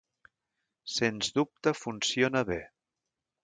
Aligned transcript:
Sens 0.93 1.31
dubte, 1.37 1.75
funciona 1.83 2.43
bé. 2.51 2.61